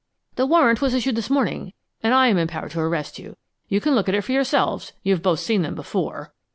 [0.33, 3.37] "The warrant was issued this morning, and I am empowered to arrest you.
[3.67, 6.33] You can look at it for yourselves; you've both seen them before."